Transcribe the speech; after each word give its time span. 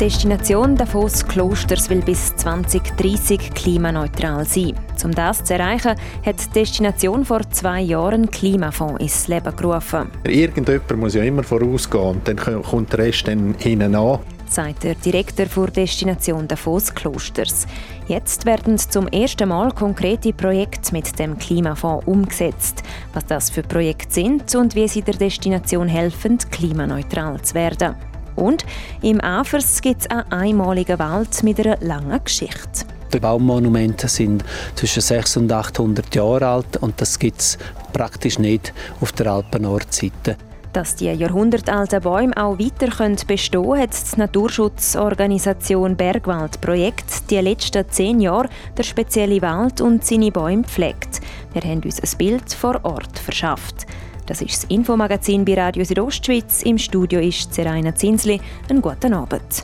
Destination 0.00 0.76
Davos 0.76 1.26
Klosters 1.26 1.88
will 1.88 2.02
bis 2.02 2.36
2030 2.36 3.54
klimaneutral 3.54 4.44
sein. 4.44 4.74
Um 5.02 5.10
das 5.10 5.42
zu 5.42 5.54
erreichen, 5.54 5.94
hat 6.24 6.36
die 6.38 6.50
Destination 6.50 7.24
vor 7.24 7.40
zwei 7.50 7.80
Jahren 7.80 8.30
Klimafonds 8.30 9.00
ins 9.00 9.26
Leben 9.26 9.56
gerufen. 9.56 10.10
Irgendjemand 10.24 10.96
muss 10.98 11.14
ja 11.14 11.22
immer 11.22 11.42
vorausgehen 11.42 12.04
und 12.04 12.28
dann 12.28 12.36
kommt 12.36 12.92
der 12.92 12.98
Rest 12.98 13.26
dann 13.26 13.54
hinten 13.58 13.94
an 13.94 14.18
sagt 14.48 14.84
der 14.84 14.94
Direktor 14.94 15.46
der 15.46 15.84
Destination 15.84 16.46
Davos 16.46 16.94
Klosters. 16.94 17.66
Jetzt 18.06 18.46
werden 18.46 18.78
zum 18.78 19.08
ersten 19.08 19.48
Mal 19.48 19.72
konkrete 19.72 20.32
Projekte 20.32 20.92
mit 20.92 21.18
dem 21.18 21.36
Klimafonds 21.36 22.06
umgesetzt. 22.06 22.82
Was 23.12 23.26
das 23.26 23.50
für 23.50 23.62
Projekte 23.62 24.14
sind 24.14 24.54
und 24.54 24.74
wie 24.74 24.86
sie 24.86 25.02
der 25.02 25.14
Destination 25.14 25.88
helfen, 25.88 26.38
klimaneutral 26.50 27.40
zu 27.42 27.54
werden. 27.54 27.96
Und 28.36 28.64
im 29.02 29.20
Afers 29.20 29.80
gibt 29.80 30.02
es 30.02 30.10
einen 30.10 30.30
einmaligen 30.30 30.98
Wald 30.98 31.42
mit 31.42 31.58
einer 31.58 31.78
langen 31.80 32.22
Geschichte. 32.22 32.86
Die 33.12 33.20
Baummonumente 33.20 34.08
sind 34.08 34.44
zwischen 34.74 35.00
600 35.00 35.50
und 35.50 35.52
800 35.52 36.14
Jahre 36.14 36.46
alt 36.46 36.76
und 36.78 37.00
das 37.00 37.18
gibt 37.18 37.40
es 37.40 37.58
praktisch 37.92 38.38
nicht 38.38 38.74
auf 39.00 39.12
der 39.12 39.28
Alpen-Nordseite. 39.28 40.36
Dass 40.72 40.94
die 40.96 41.06
jahrhundertalten 41.06 42.02
Bäume 42.02 42.36
auch 42.36 42.58
weiter 42.58 42.88
bestehen 43.26 43.62
können, 43.62 43.80
hat 43.80 43.90
die 43.94 44.18
Naturschutzorganisation 44.20 45.96
Bergwald 45.96 46.60
Projekt 46.60 47.30
die 47.30 47.38
letzten 47.38 47.88
zehn 47.88 48.20
Jahre 48.20 48.50
der 48.76 48.82
spezielle 48.82 49.40
Wald 49.40 49.80
und 49.80 50.04
seine 50.04 50.30
Bäume 50.30 50.64
pflegt. 50.64 51.22
Wir 51.54 51.62
haben 51.62 51.80
uns 51.80 51.98
ein 52.00 52.18
Bild 52.18 52.52
vor 52.52 52.78
Ort 52.82 53.18
verschafft. 53.18 53.86
Das 54.26 54.42
ist 54.42 54.64
das 54.64 54.70
Infomagazin 54.70 55.44
bei 55.44 55.54
Radio 55.54 55.84
Südostschweiz. 55.84 56.62
Im 56.62 56.78
Studio 56.78 57.20
ist 57.20 57.54
Zeraina 57.54 57.94
Zinsli. 57.94 58.40
Einen 58.68 58.82
guten 58.82 59.14
Abend. 59.14 59.62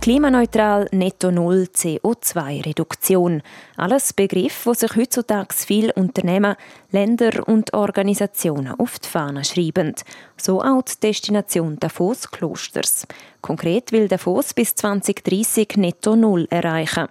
Klimaneutral 0.00 0.88
Netto 0.92 1.30
Null 1.30 1.68
CO2-Reduktion. 1.74 3.42
Alles 3.82 4.12
Begriffe, 4.12 4.66
wo 4.66 4.74
sich 4.74 4.94
heutzutage 4.94 5.52
viele 5.56 5.92
Unternehmen, 5.94 6.54
Länder 6.92 7.48
und 7.48 7.74
Organisationen 7.74 8.78
auf 8.78 9.00
die 9.00 9.08
Fahne 9.08 9.44
schreiben. 9.44 9.96
So 10.36 10.62
auch 10.62 10.82
die 10.82 11.00
Destination 11.00 11.80
Davos 11.80 12.30
Klosters. 12.30 13.08
Konkret 13.40 13.90
will 13.90 14.06
Davos 14.06 14.54
bis 14.54 14.76
2030 14.76 15.76
netto 15.78 16.14
Null 16.14 16.46
erreichen. 16.48 17.08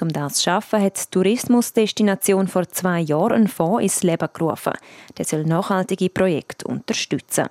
Um 0.00 0.08
das 0.08 0.36
zu 0.36 0.44
schaffen, 0.44 0.80
hat 0.80 0.96
die 0.96 1.10
Tourismusdestination 1.10 2.48
vor 2.48 2.66
zwei 2.70 3.00
Jahren 3.00 3.32
einen 3.32 3.48
Fonds 3.48 3.82
ins 3.82 4.02
Leben 4.02 4.28
gerufen. 4.32 4.72
Der 5.18 5.26
soll 5.26 5.44
nachhaltige 5.44 6.08
Projekte 6.08 6.66
unterstützen. 6.66 7.50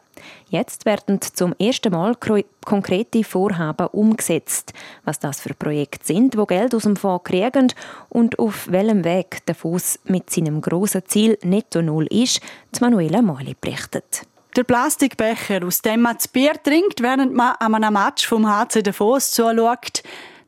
Jetzt 0.49 0.85
werden 0.85 1.19
zum 1.21 1.53
ersten 1.59 1.91
Mal 1.91 2.15
konkrete 2.63 3.23
Vorhaben 3.23 3.87
umgesetzt. 3.87 4.73
Was 5.03 5.19
das 5.19 5.41
für 5.41 5.53
Projekte 5.53 6.05
sind, 6.05 6.37
wo 6.37 6.45
Geld 6.45 6.73
aus 6.73 6.83
dem 6.83 6.95
Fonds 6.95 7.23
kriegen 7.25 7.73
und 8.09 8.39
auf 8.39 8.62
welchem 8.71 9.03
Weg 9.03 9.45
Davos 9.45 9.99
mit 10.05 10.29
seinem 10.29 10.61
grossen 10.61 11.03
Ziel 11.05 11.37
netto 11.43 11.81
Null 11.81 12.07
ist, 12.07 12.41
Manuela 12.79 13.21
Mali 13.21 13.55
berichtet. 13.59 14.23
Der 14.55 14.63
Plastikbecher, 14.63 15.65
aus 15.65 15.81
dem 15.81 16.01
man 16.01 16.15
das 16.15 16.27
Bier 16.27 16.53
trinkt, 16.61 17.01
während 17.01 17.33
man 17.33 17.55
an 17.59 17.75
einem 17.75 17.93
Match 17.93 18.27
vom 18.27 18.47
HC 18.47 18.83
Davos 18.83 19.31
zuschaut, 19.31 20.03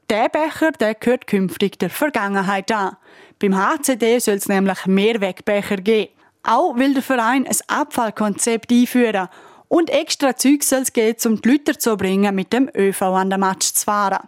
der 0.10 0.30
Becher 0.30 0.72
der 0.74 0.94
gehört 0.94 1.26
künftig 1.26 1.80
der 1.80 1.90
Vergangenheit 1.90 2.72
an. 2.72 2.98
Beim 3.40 3.56
HCD 3.58 4.20
soll 4.20 4.36
es 4.36 4.48
nämlich 4.48 4.86
mehr 4.86 5.20
Wegbecher 5.22 5.78
geben. 5.78 6.12
Auch 6.44 6.76
will 6.76 6.94
der 6.94 7.02
Verein 7.02 7.48
ein 7.48 7.58
Abfallkonzept 7.68 8.72
einführen 8.72 9.28
und 9.68 9.90
extra 9.90 10.36
Zeug 10.36 10.64
soll 10.64 10.84
es 10.84 10.94
geben, 10.94 11.18
um 11.26 11.42
die 11.42 11.50
Leute 11.50 11.78
zu 11.78 11.98
bringen, 11.98 12.36
mit 12.36 12.54
dem 12.54 12.70
ÖV 12.76 13.02
an 13.02 13.32
den 13.32 13.40
Match 13.40 13.74
zu 13.74 13.86
fahren. 13.86 14.28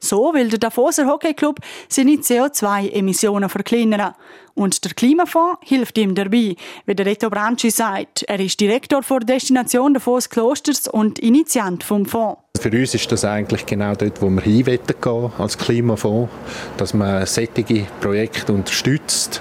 So 0.00 0.32
will 0.32 0.48
der 0.48 0.58
Davoser 0.58 1.06
Hockeyclub 1.06 1.60
seine 1.88 2.12
CO2-Emissionen 2.12 3.48
verkleinern. 3.48 4.14
Und 4.54 4.84
der 4.84 4.92
Klimafonds 4.92 5.58
hilft 5.62 5.98
ihm 5.98 6.14
dabei, 6.14 6.56
wie 6.86 6.94
der 6.94 7.06
Reto 7.06 7.30
Branchi 7.30 7.70
sagt. 7.70 8.22
Er 8.24 8.40
ist 8.40 8.58
Direktor 8.58 9.02
der 9.02 9.20
Destination 9.20 9.94
Davos 9.94 10.28
Klosters 10.28 10.88
und 10.88 11.18
Initiant 11.18 11.84
vom 11.84 12.06
Fonds. 12.06 12.40
Für 12.58 12.70
uns 12.70 12.94
ist 12.94 13.10
das 13.12 13.24
eigentlich 13.24 13.64
genau 13.64 13.94
dort, 13.94 14.20
wo 14.20 14.28
wir 14.28 14.42
hin 14.42 14.64
gehen 14.64 15.32
als 15.38 15.56
Klimafonds, 15.56 16.30
dass 16.76 16.92
man 16.92 17.24
solche 17.26 17.86
Projekte 18.00 18.52
unterstützt, 18.52 19.40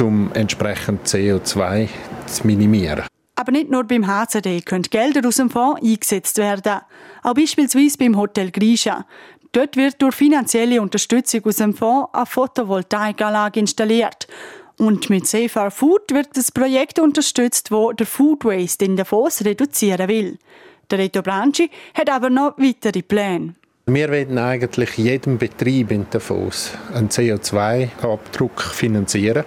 um 0.00 0.30
entsprechend 0.32 1.06
CO2 1.06 1.88
zu 2.26 2.46
minimieren. 2.46 3.04
Aber 3.36 3.52
nicht 3.52 3.70
nur 3.70 3.84
beim 3.84 4.06
HCD 4.06 4.62
können 4.62 4.82
Gelder 4.82 5.26
aus 5.26 5.36
dem 5.36 5.48
Fonds 5.48 5.80
eingesetzt 5.80 6.38
werden. 6.38 6.80
Auch 7.22 7.34
beispielsweise 7.34 7.96
beim 7.96 8.16
Hotel 8.16 8.50
Grisha. 8.50 9.06
Dort 9.52 9.76
wird 9.76 10.00
durch 10.02 10.14
finanzielle 10.14 10.80
Unterstützung 10.80 11.44
aus 11.44 11.56
dem 11.56 11.74
Fonds 11.74 12.08
eine 12.12 12.26
Photovoltaikanlage 12.26 13.60
installiert. 13.60 14.26
Und 14.78 15.10
mit 15.10 15.26
Safer 15.26 15.70
Food 15.70 16.12
wird 16.12 16.36
das 16.36 16.52
Projekt 16.52 16.98
unterstützt, 16.98 17.72
wo 17.72 17.92
der 17.92 18.06
Food 18.06 18.44
Waste 18.44 18.84
in 18.84 18.96
Davos 18.96 19.44
reduzieren 19.44 20.08
will. 20.08 20.38
Der 20.90 20.98
Reto 20.98 21.20
Branchi 21.20 21.70
hat 21.94 22.08
aber 22.08 22.30
noch 22.30 22.54
weitere 22.58 23.02
Pläne. 23.02 23.54
Wir 23.90 24.10
wollen 24.10 24.36
eigentlich 24.36 24.98
jedem 24.98 25.38
Betrieb 25.38 25.90
in 25.90 26.06
Davos 26.10 26.72
einen 26.92 27.08
CO2-Abdruck 27.08 28.60
finanzieren 28.60 29.44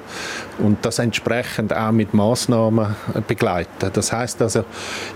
und 0.58 0.84
das 0.84 0.98
entsprechend 0.98 1.72
auch 1.74 1.92
mit 1.92 2.16
Maßnahmen 2.16 2.96
begleiten. 3.28 3.92
Das 3.94 4.12
heißt 4.12 4.42
also, 4.42 4.66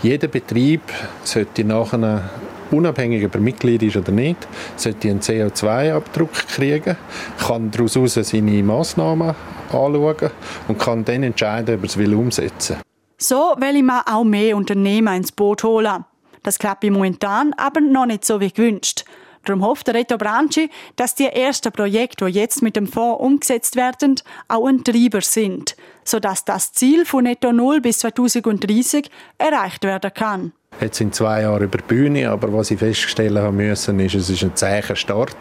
jeder 0.03 0.27
Betrieb 0.27 0.81
sollte 1.23 1.63
nachher 1.63 2.29
unabhängig 2.71 3.25
ob 3.25 3.35
er 3.35 3.41
Mitglied 3.41 3.83
ist 3.83 3.97
oder 3.97 4.11
nicht, 4.11 4.47
sollte 4.75 5.09
einen 5.09 5.19
CO2-Abdruck 5.19 6.33
kriegen, 6.33 6.97
kann 7.39 7.71
daraus 7.71 7.93
seine 8.13 8.63
Massnahmen 8.63 9.35
anschauen 9.71 10.31
und 10.67 10.79
kann 10.79 11.05
dann 11.05 11.23
entscheiden, 11.23 11.75
ob 11.75 11.81
er 11.81 11.87
es 11.87 11.97
will 11.97 12.13
umsetzen 12.13 12.77
will. 12.77 12.83
So 13.17 13.55
will 13.57 13.81
mir 13.81 14.03
auch 14.07 14.23
mehr 14.23 14.57
Unternehmen 14.57 15.15
ins 15.15 15.31
Boot 15.31 15.63
holen. 15.63 16.05
Das 16.43 16.59
klappt 16.59 16.83
momentan 16.83 17.53
aber 17.57 17.81
noch 17.81 18.05
nicht 18.05 18.25
so 18.25 18.39
wie 18.39 18.51
gewünscht. 18.51 19.05
Darum 19.45 19.63
hofft 19.63 19.87
der 19.87 19.93
Reto 19.93 20.17
Branchi, 20.17 20.69
dass 20.95 21.15
die 21.15 21.27
ersten 21.27 21.71
Projekte, 21.71 22.25
die 22.25 22.31
jetzt 22.31 22.61
mit 22.61 22.75
dem 22.75 22.87
Fonds 22.87 23.21
umgesetzt 23.21 23.75
werden, 23.75 24.15
auch 24.47 24.67
ein 24.67 24.83
Treiber 24.83 25.21
sind, 25.21 25.75
sodass 26.03 26.45
das 26.45 26.73
Ziel 26.73 27.05
von 27.05 27.23
Netto 27.23 27.51
Null 27.51 27.79
bis 27.79 27.99
2030 27.99 29.09
erreicht 29.37 29.83
werden 29.83 30.11
kann. 30.13 30.51
Jetzt 30.81 30.97
sind 30.97 31.15
zwei 31.15 31.43
Jahre 31.43 31.63
über 31.63 31.77
die 31.77 31.85
Bühne, 31.85 32.29
aber 32.29 32.51
was 32.51 32.69
ich 32.69 32.79
feststellen 32.79 33.41
habe 33.41 33.55
müssen, 33.55 33.97
ist, 34.01 34.15
es 34.15 34.29
ist 34.29 34.43
ein 34.43 34.55
zäher 34.55 34.95
Start. 34.95 35.37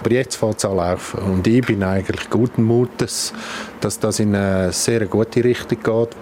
Aber 0.00 0.12
jetzt 0.12 0.36
fängt 0.36 0.58
es 0.58 0.64
an 0.64 0.76
laufen. 0.76 1.20
Und 1.22 1.46
ich 1.46 1.66
bin 1.66 1.82
eigentlich 1.82 2.30
guten 2.30 2.62
Mutes, 2.62 3.32
dass 3.80 3.98
das 3.98 4.20
in 4.20 4.36
eine 4.36 4.72
sehr 4.72 5.06
gute 5.06 5.42
Richtung 5.42 5.82
geht. 5.82 6.16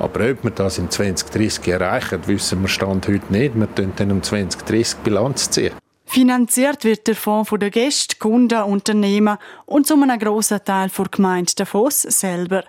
Aber 0.00 0.30
ob 0.30 0.42
wir 0.42 0.50
das 0.50 0.78
in 0.78 0.90
2030 0.90 1.68
erreichen, 1.68 2.20
wissen 2.26 2.62
wir 2.62 2.68
Stand 2.68 3.06
heute 3.06 3.30
nicht. 3.30 3.54
Wir 3.54 3.68
ziehen 3.76 3.92
dann 3.94 4.10
um 4.10 4.22
2030 4.22 4.98
Bilanz 5.00 5.50
ziehen. 5.50 5.72
Finanziert 6.10 6.82
wird 6.82 7.06
der 7.06 7.14
Fonds 7.14 7.50
von 7.50 7.60
den 7.60 7.70
Gästen, 7.70 8.18
Kunden, 8.18 8.60
Unternehmen 8.64 9.38
und 9.64 9.86
zu 9.86 9.94
einem 9.94 10.18
grossen 10.18 10.58
Teil 10.64 10.88
von 10.88 11.04
der 11.04 11.10
Gemeinde 11.12 11.52
Davos 11.54 12.02
selber. 12.02 12.64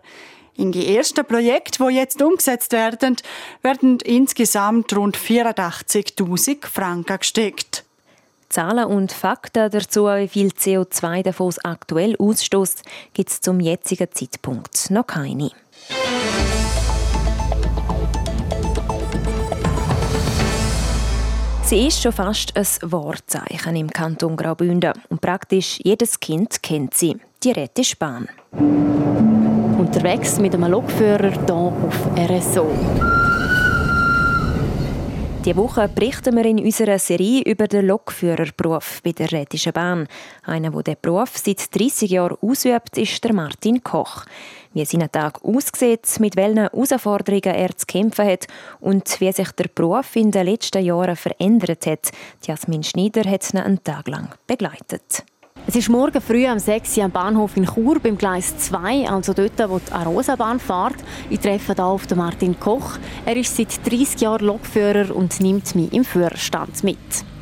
In 0.57 0.71
die 0.71 0.95
ersten 0.95 1.25
Projekte, 1.25 1.83
die 1.83 1.95
jetzt 1.95 2.21
umgesetzt 2.21 2.71
werden, 2.71 3.15
werden 3.63 3.97
insgesamt 4.01 4.95
rund 4.95 5.17
84.000 5.17 6.67
Franken 6.67 7.17
gesteckt. 7.17 7.83
Zahlen 8.47 8.85
und 8.85 9.11
Fakten 9.11 9.71
dazu, 9.71 10.05
wie 10.05 10.27
viel 10.27 10.49
CO2 10.49 11.23
Davos 11.23 11.57
aktuell 11.65 12.15
ausstößt, 12.17 12.83
gibt 13.13 13.31
es 13.31 13.41
zum 13.41 13.59
jetzigen 13.59 14.11
Zeitpunkt 14.11 14.91
noch 14.91 15.07
keine. 15.07 15.49
Sie 21.71 21.87
ist 21.87 22.01
schon 22.03 22.11
fast 22.11 22.53
ein 22.57 22.91
Wortzeichen 22.91 23.77
im 23.77 23.89
Kanton 23.89 24.35
Graubünden 24.35 24.91
und 25.07 25.21
praktisch 25.21 25.79
jedes 25.81 26.19
Kind 26.19 26.61
kennt 26.61 26.95
sie, 26.95 27.15
die 27.41 27.51
Rätischbahn. 27.51 28.27
Unterwegs 29.77 30.37
mit 30.37 30.53
einem 30.53 30.69
Lokführer 30.69 31.31
hier 31.31 31.55
auf 31.55 32.07
RSO. 32.17 33.20
Diese 35.43 35.57
Woche 35.57 35.87
berichten 35.87 36.35
wir 36.35 36.45
in 36.45 36.63
unserer 36.63 36.99
Serie 36.99 37.41
über 37.41 37.67
den 37.67 37.87
Lokführerberuf 37.87 39.01
bei 39.03 39.11
der 39.11 39.31
Rätischen 39.31 39.73
Bahn. 39.73 40.07
Einer, 40.43 40.69
der 40.69 40.83
diesen 40.83 41.01
Beruf 41.01 41.35
seit 41.35 41.75
30 41.75 42.11
Jahren 42.11 42.37
ausübt, 42.41 42.95
ist 42.99 43.23
der 43.23 43.33
Martin 43.33 43.83
Koch. 43.83 44.25
wie 44.73 44.85
sein 44.85 45.11
Tag 45.11 45.43
aussieht, 45.43 46.19
mit 46.19 46.35
welchen 46.35 46.59
Herausforderungen 46.59 47.55
er 47.55 47.75
zu 47.75 47.87
kämpfen 47.87 48.27
hat 48.27 48.45
und 48.81 49.19
wie 49.19 49.31
sich 49.31 49.51
der 49.53 49.67
Beruf 49.73 50.15
in 50.15 50.29
den 50.29 50.45
letzten 50.45 50.85
Jahren 50.85 51.15
verändert 51.15 51.87
hat. 51.87 52.11
Jasmin 52.45 52.83
Schneider 52.83 53.27
hat 53.27 53.51
ihn 53.51 53.59
einen 53.59 53.83
Tag 53.83 54.07
lang 54.09 54.29
begleitet. 54.45 55.25
Es 55.73 55.77
ist 55.77 55.87
morgen 55.87 56.19
früh 56.19 56.45
um 56.51 56.59
6 56.59 56.97
Uhr 56.97 57.05
am 57.05 57.11
Bahnhof 57.11 57.55
in 57.55 57.65
Chur 57.65 57.97
beim 58.03 58.17
Gleis 58.17 58.57
2, 58.57 59.07
also 59.09 59.31
dort, 59.31 59.57
wo 59.69 59.79
die 59.79 59.89
Arosa-Bahn 59.93 60.59
fährt. 60.59 60.95
Ich 61.29 61.39
treffe 61.39 61.73
hier 61.73 61.85
auf 61.85 62.05
den 62.07 62.17
Martin 62.17 62.59
Koch. 62.59 62.97
Er 63.25 63.37
ist 63.37 63.55
seit 63.55 63.79
30 63.89 64.19
Jahren 64.19 64.47
Lokführer 64.47 65.15
und 65.15 65.39
nimmt 65.39 65.73
mich 65.75 65.93
im 65.93 66.03
Führerstand 66.03 66.83
mit. 66.83 66.97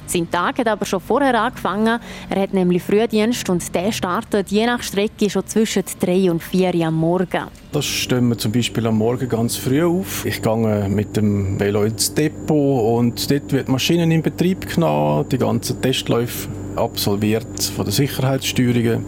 Sein 0.06 0.30
Tag 0.30 0.60
hat 0.60 0.68
aber 0.68 0.86
schon 0.86 1.00
vorher 1.00 1.42
angefangen. 1.42 2.00
Er 2.30 2.42
hat 2.44 2.54
nämlich 2.54 2.84
Frühdienst 2.84 3.50
und 3.50 3.74
der 3.74 3.92
startet 3.92 4.52
je 4.52 4.68
nach 4.68 4.84
Strecke 4.84 5.28
schon 5.28 5.48
zwischen 5.48 5.82
3 6.00 6.30
und 6.30 6.44
4 6.44 6.76
Uhr 6.76 6.86
am 6.86 6.98
Morgen. 6.98 7.46
Das 7.72 7.86
stehen 7.86 8.30
wir 8.30 8.38
zum 8.38 8.52
Beispiel 8.52 8.86
am 8.86 9.00
Morgen 9.00 9.28
ganz 9.28 9.56
früh 9.56 9.84
auf. 9.84 10.24
Ich 10.24 10.40
gehe 10.40 10.88
mit 10.88 11.18
dem 11.18 11.60
Velo 11.60 11.82
ins 11.82 12.14
Depot 12.14 13.00
und 13.00 13.32
dort 13.32 13.52
wird 13.52 13.70
die 13.70 13.72
Maschine 13.72 14.04
in 14.04 14.22
Betrieb 14.22 14.72
genommen, 14.72 15.28
die 15.30 15.40
ganzen 15.40 15.82
Testläufe 15.82 16.48
absolviert 16.76 17.64
von 17.76 17.86
der 17.86 17.94
Sicherheitssteuerungen. 17.94 19.06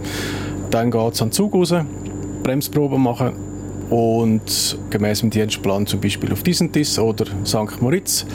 Dann 0.70 0.92
geht 0.92 1.14
es 1.14 1.22
an 1.22 1.28
den 1.28 1.34
Zug 1.34 1.54
raus, 1.54 1.74
Bremsproben 2.44 3.02
machen 3.02 3.34
und 3.90 4.78
gemäß 4.90 5.20
dem 5.20 5.30
Dienstplan 5.30 5.86
zum 5.86 6.00
Beispiel 6.00 6.32
auf 6.32 6.44
diesen 6.44 6.72
Tiss 6.72 6.98
oder 6.98 7.26
St. 7.46 7.82
Moritz 7.82 8.26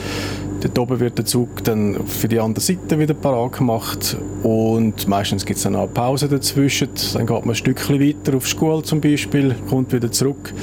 Dort 0.61 0.79
oben 0.79 0.99
wird 0.99 1.17
der 1.17 1.25
Zug 1.25 1.63
dann 1.63 2.07
für 2.07 2.27
die 2.27 2.39
andere 2.39 2.63
Seite 2.63 2.97
wieder 2.97 3.13
parat 3.13 3.57
gemacht 3.57 4.17
und 4.41 5.07
meistens 5.07 5.45
gibt 5.45 5.57
es 5.57 5.63
dann 5.63 5.75
auch 5.75 5.83
eine 5.83 5.89
Pause 5.89 6.27
dazwischen. 6.27 6.89
Dann 7.13 7.27
geht 7.27 7.39
man 7.45 7.49
ein 7.49 7.55
Stückchen 7.55 7.99
weiter 7.99 8.35
auf 8.35 8.43
die 8.43 8.57
Schule 8.57 8.81
zum 8.81 8.99
Beispiel, 8.99 9.55
kommt 9.69 9.93
wieder 9.93 10.11
zurück 10.11 10.53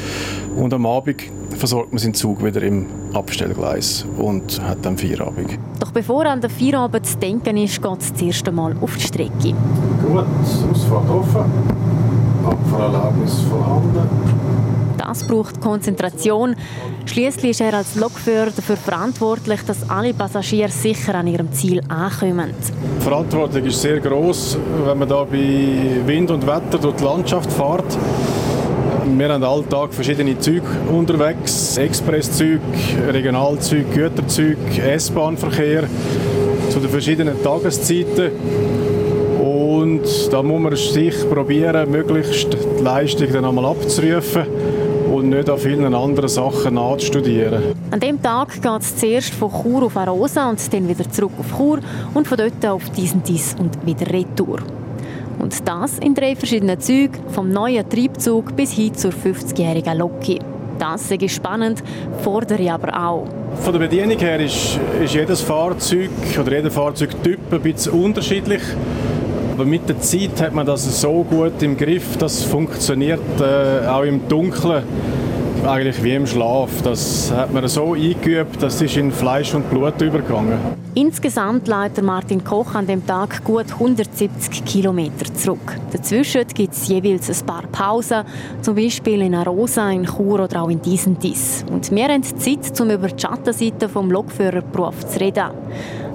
und 0.56 0.74
am 0.74 0.86
Abend 0.86 1.22
versorgt 1.56 1.92
man 1.92 1.98
seinen 1.98 2.14
Zug 2.14 2.44
wieder 2.44 2.62
im 2.62 2.86
Abstellgleis 3.12 4.04
und 4.18 4.60
hat 4.62 4.78
dann 4.82 4.98
Feierabend. 4.98 5.58
Doch 5.78 5.92
bevor 5.92 6.26
an 6.26 6.40
den 6.40 6.50
Feierabend 6.50 7.06
zu 7.06 7.16
denken 7.18 7.56
ist, 7.56 7.80
geht 7.80 8.00
es 8.00 8.12
zuerst 8.14 8.48
einmal 8.48 8.74
auf 8.80 8.96
die 8.96 9.02
Strecke. 9.02 9.54
Gut, 10.06 10.24
Ausfahrt 10.72 11.08
offen, 11.08 11.44
Abfahrerlaubnis 12.44 13.40
vorhanden. 13.48 14.53
Das 15.14 15.28
braucht 15.28 15.60
Konzentration. 15.60 16.56
Schließlich 17.06 17.52
ist 17.52 17.60
er 17.60 17.74
als 17.74 17.94
Lokführer 17.94 18.50
dafür 18.50 18.76
verantwortlich, 18.76 19.60
dass 19.64 19.88
alle 19.88 20.12
Passagiere 20.12 20.70
sicher 20.70 21.14
an 21.14 21.28
ihrem 21.28 21.52
Ziel 21.52 21.80
ankommen. 21.86 22.50
Die 22.98 23.04
Verantwortung 23.04 23.64
ist 23.64 23.80
sehr 23.80 24.00
groß, 24.00 24.58
wenn 24.84 24.98
man 24.98 25.08
da 25.08 25.22
bei 25.22 26.02
Wind 26.04 26.32
und 26.32 26.44
Wetter 26.44 26.78
durch 26.82 26.96
die 26.96 27.04
Landschaft 27.04 27.52
fährt. 27.52 27.96
Wir 29.16 29.28
haben 29.28 29.44
alltag 29.44 29.94
verschiedene 29.94 30.36
Züge 30.40 30.66
unterwegs: 30.92 31.76
Expresszüge, 31.76 32.60
Regionalzüge, 33.12 33.84
Güterzüge, 33.84 34.82
S-Bahn-Verkehr 34.82 35.84
zu 36.70 36.80
den 36.80 36.90
verschiedenen 36.90 37.40
Tageszeiten. 37.40 38.32
Und 39.40 40.32
da 40.32 40.42
muss 40.42 40.60
man 40.60 40.74
sich 40.74 41.14
probieren, 41.30 41.88
möglichst 41.88 42.48
die 42.52 42.82
Leistung 42.82 43.32
dann 43.32 43.44
einmal 43.44 43.66
abzurufen 43.66 44.42
und 45.12 45.30
nicht 45.30 45.48
an 45.48 45.58
vielen 45.58 45.94
anderen 45.94 46.28
Sachen 46.28 46.74
nachzustudieren. 46.74 47.74
An 47.90 48.00
dem 48.00 48.20
Tag 48.22 48.60
geht 48.60 48.80
es 48.80 48.96
zuerst 48.96 49.34
von 49.34 49.50
Chur 49.50 49.84
auf 49.84 49.96
Arosa 49.96 50.50
und 50.50 50.72
dann 50.72 50.88
wieder 50.88 51.08
zurück 51.10 51.32
auf 51.38 51.56
Chur 51.56 51.80
und 52.14 52.26
von 52.26 52.38
dort 52.38 52.64
auf 52.66 52.90
diesen 52.90 53.22
Dies 53.22 53.54
und 53.58 53.86
wieder 53.86 54.12
retour. 54.12 54.58
Und 55.38 55.68
das 55.68 55.98
in 55.98 56.14
drei 56.14 56.36
verschiedenen 56.36 56.80
Zügen, 56.80 57.18
vom 57.28 57.50
neuen 57.50 57.88
Triebzug 57.88 58.56
bis 58.56 58.72
hin 58.72 58.94
zur 58.94 59.12
50-jährigen 59.12 59.98
Loki. 59.98 60.38
Das 60.78 61.10
ist 61.10 61.34
spannend, 61.34 61.82
fordere 62.22 62.62
ich 62.62 62.70
aber 62.70 63.06
auch. 63.06 63.26
Von 63.60 63.72
der 63.72 63.80
Bedienung 63.80 64.18
her 64.18 64.40
ist, 64.40 64.78
ist 65.02 65.14
jedes 65.14 65.40
Fahrzeug 65.40 66.10
oder 66.40 66.56
jeder 66.56 66.70
Fahrzeugtyp 66.70 67.52
ein 67.52 67.60
bisschen 67.60 67.92
unterschiedlich. 67.92 68.62
Aber 69.54 69.66
mit 69.66 69.88
der 69.88 70.00
Zeit 70.00 70.40
hat 70.40 70.52
man 70.52 70.66
das 70.66 71.00
so 71.00 71.22
gut 71.22 71.62
im 71.62 71.76
Griff, 71.76 72.16
das 72.16 72.42
funktioniert 72.42 73.20
äh, 73.40 73.86
auch 73.86 74.02
im 74.02 74.26
Dunkeln 74.26 74.82
eigentlich 75.64 76.02
wie 76.02 76.16
im 76.16 76.26
Schlaf. 76.26 76.82
Das 76.82 77.30
hat 77.30 77.52
man 77.52 77.68
so 77.68 77.94
eingeübt, 77.94 78.60
das 78.60 78.82
ist 78.82 78.96
in 78.96 79.12
Fleisch 79.12 79.54
und 79.54 79.70
Blut 79.70 80.00
übergegangen. 80.02 80.58
Insgesamt 80.96 81.68
leitet 81.68 82.04
Martin 82.04 82.42
Koch 82.42 82.74
an 82.74 82.88
dem 82.88 83.06
Tag 83.06 83.44
gut 83.44 83.72
170 83.72 84.64
Kilometer 84.64 85.32
zurück. 85.34 85.78
Dazwischen 85.92 86.48
gibt 86.48 86.74
es 86.74 86.88
jeweils 86.88 87.30
ein 87.30 87.46
paar 87.46 87.68
Pausen, 87.70 88.24
zum 88.60 88.74
Beispiel 88.74 89.22
in 89.22 89.36
Arosa, 89.36 89.88
in 89.90 90.04
Chur 90.04 90.40
oder 90.40 90.62
auch 90.62 90.68
in 90.68 90.82
Disentis. 90.82 91.64
Und 91.70 91.92
wir 91.92 92.08
haben 92.08 92.24
Zeit, 92.24 92.80
um 92.80 92.90
über 92.90 93.06
die 93.06 93.20
Schattenseite 93.20 93.86
des 93.86 93.94
Lokführerberufs 93.94 95.12
zu 95.12 95.20
reden. 95.20 95.50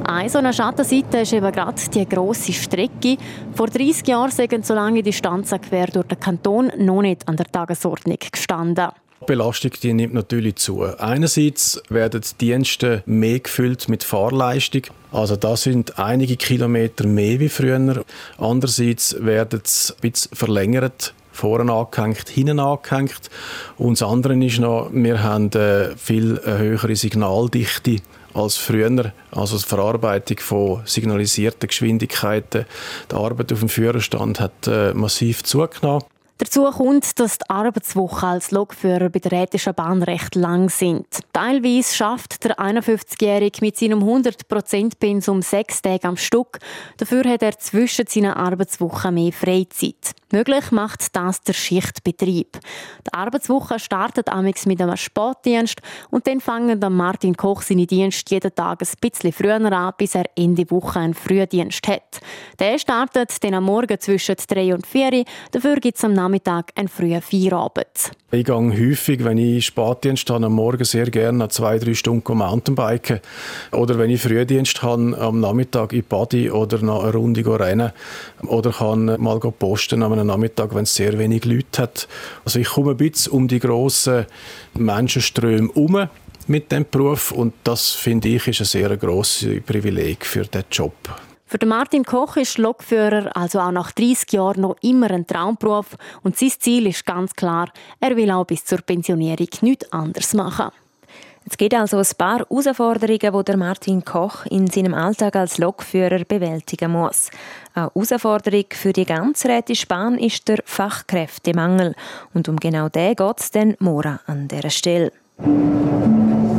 Eine 0.06 0.30
so 0.30 0.40
eine 0.40 0.54
Schattenseite 0.54 1.20
ist 1.20 1.34
eben 1.34 1.52
gerade 1.52 1.82
die 1.94 2.08
grosse 2.08 2.54
Strecke. 2.54 3.18
Vor 3.54 3.68
30 3.68 4.08
Jahren 4.08 4.32
sind 4.32 4.66
so 4.66 4.74
lange 4.74 5.04
Distanzen 5.04 5.62
quer 5.62 5.88
durch 5.88 6.08
den 6.08 6.20
Kanton 6.20 6.72
noch 6.78 7.02
nicht 7.02 7.28
an 7.28 7.36
der 7.36 7.46
Tagesordnung 7.46 8.18
gestanden. 8.32 8.90
Die 9.22 9.26
Belastung 9.26 9.72
die 9.84 9.94
nimmt 9.94 10.14
natürlich 10.14 10.56
zu. 10.56 10.84
Einerseits 10.84 11.82
werden 11.90 12.22
die 12.22 12.46
Dienste 12.46 13.04
mehr 13.06 13.40
gefüllt 13.40 13.90
mit 13.90 14.04
Fahrleistung. 14.04 14.84
Also 15.12 15.36
das 15.36 15.64
sind 15.64 16.00
einige 16.00 16.38
Kilometer 16.38 17.06
mehr 17.06 17.40
wie 17.40 17.50
früher. 17.50 18.04
Andererseits 18.38 19.16
werden 19.20 19.62
sie 19.66 19.94
ein 19.94 20.02
bisschen 20.02 20.36
verlängert 20.36 21.14
vorne 21.40 21.72
angehängt, 21.72 22.28
hinten 22.30 22.60
angehängt. 22.60 23.30
Und 23.78 24.00
das 24.00 24.08
andere 24.08 24.38
ist 24.44 24.60
noch, 24.60 24.90
wir 24.92 25.24
haben 25.24 25.50
eine 25.54 25.94
viel 25.98 26.40
höhere 26.44 26.96
Signaldichte 26.96 27.98
als 28.34 28.58
früher. 28.58 29.14
Also 29.32 29.58
die 29.58 29.64
Verarbeitung 29.64 30.38
von 30.40 30.82
signalisierten 30.86 31.68
Geschwindigkeiten. 31.68 32.66
Die 33.12 33.16
Arbeit 33.16 33.52
auf 33.54 33.60
dem 33.60 33.70
Führerstand 33.70 34.40
hat 34.40 34.68
äh, 34.68 34.94
massiv 34.94 35.44
zugenommen. 35.44 36.04
Dazu 36.40 36.64
kommt, 36.72 37.20
dass 37.20 37.38
die 37.38 37.50
Arbeitswochen 37.50 38.30
als 38.30 38.52
Lokführer 38.52 39.10
bei 39.10 39.20
der 39.20 39.34
Rätischen 39.34 39.74
Bahn 39.74 40.02
recht 40.02 40.36
lang 40.36 40.70
sind. 40.70 41.06
Teilweise 41.34 41.94
schafft 41.94 42.46
der 42.46 42.58
51-Jährige 42.58 43.60
mit 43.60 43.76
seinem 43.76 44.02
100%-Pensum 44.02 45.42
sechs 45.42 45.82
Tage 45.82 46.08
am 46.08 46.16
Stück. 46.16 46.60
Dafür 46.96 47.26
hat 47.26 47.44
er 47.44 47.60
zwischen 47.60 48.08
seinen 48.08 48.32
Arbeitswochen 48.32 49.16
mehr 49.16 49.34
Freizeit. 49.34 50.16
Möglich 50.32 50.72
macht 50.72 51.16
das 51.16 51.42
der 51.42 51.54
Schichtbetrieb. 51.54 52.60
Die 53.06 53.14
Arbeitswoche 53.14 53.80
startet 53.80 54.30
amix 54.30 54.68
mit 54.68 54.80
einem 54.80 54.96
Sportdienst 54.96 55.82
und 56.12 56.28
dann 56.28 56.40
fangen 56.40 56.80
dann 56.80 56.96
Martin 56.96 57.36
Koch 57.36 57.64
seine 57.64 57.88
Dienste 57.88 58.36
jeden 58.36 58.54
Tag 58.54 58.84
ein 58.84 58.88
bisschen 59.02 59.34
früher 59.34 59.56
an, 59.56 59.94
bis 59.98 60.14
er 60.14 60.26
Ende 60.36 60.70
Woche 60.70 61.00
einen 61.00 61.16
Frühdienst 61.16 61.88
hat. 61.88 62.22
Der 62.60 62.78
startet 62.78 63.44
dann 63.44 63.56
am 63.56 63.64
Morgen 63.64 64.00
zwischen 64.00 64.36
3 64.36 64.76
und 64.76 64.86
4 64.86 65.26
Dafür 65.52 65.78
gibt 65.78 65.98
es 65.98 66.04
am 66.04 66.14
Nachmittag 66.30 66.72
einen 66.76 66.88
frühen 66.88 67.24
Feierabend. 67.24 68.12
Ich 68.32 68.46
gehe 68.46 68.56
häufig, 68.56 69.24
wenn 69.24 69.40
ich 69.40 69.66
Spätdienst 69.66 70.30
habe, 70.30 70.46
am 70.46 70.54
Morgen 70.54 70.84
sehr 70.84 71.10
gerne 71.10 71.50
zwei, 71.50 71.80
drei 71.80 71.96
Stunden 71.96 72.38
Mountainbiken. 72.38 73.20
Oder 73.72 73.98
wenn 73.98 74.12
ich 74.12 74.22
Frühdienst 74.22 74.84
habe, 74.84 75.18
am 75.18 75.40
Nachmittag 75.40 75.92
in 75.94 76.04
Body 76.04 76.52
oder 76.52 76.78
noch 76.84 77.04
eine 77.04 77.14
Runde 77.14 77.60
rennen. 77.60 77.92
Oder 78.44 78.72
kann 78.72 79.06
mal 79.20 79.40
posten 79.40 80.04
am 80.04 80.28
Nachmittag, 80.28 80.76
wenn 80.76 80.84
es 80.84 80.94
sehr 80.94 81.18
wenig 81.18 81.46
Leute 81.46 81.82
hat. 81.82 82.08
Also 82.46 82.60
ich 82.60 82.68
komme 82.68 82.92
ein 82.92 82.98
bisschen 82.98 83.34
um 83.34 83.48
die 83.48 83.60
grossen 83.60 84.28
Menschenströme 84.76 85.70
herum 85.74 86.10
mit 86.46 86.72
dem 86.72 86.86
Beruf 86.90 87.32
und 87.32 87.54
das 87.64 87.92
finde 87.92 88.30
ich 88.30 88.48
ist 88.48 88.62
ein 88.62 88.66
sehr 88.66 88.98
grosses 88.98 89.62
Privileg 89.66 90.26
für 90.26 90.44
diesen 90.44 90.66
Job. 90.72 90.94
Für 91.52 91.66
Martin 91.66 92.06
Koch 92.06 92.38
ist 92.38 92.60
Lokführer 92.60 93.36
also 93.36 93.60
auch 93.60 93.72
nach 93.72 93.92
30 93.92 94.34
Jahren 94.34 94.62
noch 94.62 94.76
immer 94.84 95.10
ein 95.10 95.26
Traumberuf 95.26 95.98
und 96.22 96.38
sein 96.38 96.52
Ziel 96.60 96.86
ist 96.86 97.08
ganz 97.08 97.34
klar, 97.34 97.70
er 98.00 98.16
will 98.16 98.30
auch 98.30 98.46
bis 98.46 98.66
zur 98.66 98.82
Pensionierung 98.82 99.48
nichts 99.62 99.92
anderes 99.92 100.36
machen. 100.36 100.70
Es 101.50 101.58
gibt 101.58 101.74
also 101.74 101.98
ein 101.98 102.06
paar 102.20 102.46
Herausforderungen, 102.48 103.46
die 103.46 103.58
Martin 103.58 104.06
Koch 104.06 104.46
in 104.46 104.68
seinem 104.68 104.94
Alltag 104.94 105.36
als 105.38 105.58
Lokführer 105.58 106.24
bewältigen 106.24 106.92
muss. 106.92 107.32
Eine 107.74 107.90
Herausforderung 107.96 108.66
für 108.70 108.94
die 108.94 109.06
ganze 109.06 109.48
Rätische 109.50 109.88
Bahn 109.88 110.20
ist 110.20 110.48
der 110.48 110.60
Fachkräftemangel. 110.66 111.96
Und 112.36 112.48
um 112.48 112.58
genau 112.58 112.90
den 112.90 113.16
geht 113.16 113.40
es 113.40 113.50
dann 113.50 113.76
morgen 113.80 114.20
an 114.28 114.48
dieser 114.48 114.70
Stelle. 114.70 115.12